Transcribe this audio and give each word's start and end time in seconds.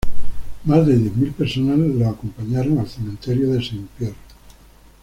Más 0.63 0.87
de 0.87 0.97
diez 0.97 1.15
mil 1.15 1.31
personas 1.31 1.77
lo 1.77 2.09
acompañaron 2.09 2.79
al 2.79 2.87
Cementerio 2.89 3.53
Saint-Pierre. 3.61 4.15